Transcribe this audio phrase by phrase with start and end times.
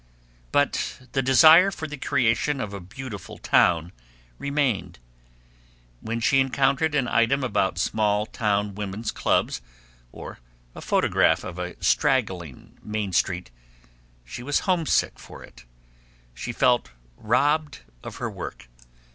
[0.51, 3.91] But the desire for the creation of a beautiful town
[4.39, 4.97] remained.
[5.99, 9.61] When she encountered an item about small town women's clubs
[10.11, 10.39] or
[10.73, 13.51] a photograph of a straggling Main Street,
[14.25, 15.65] she was homesick for it,
[16.33, 18.69] she felt robbed of her work.